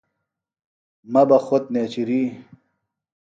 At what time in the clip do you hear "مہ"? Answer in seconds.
1.11-1.21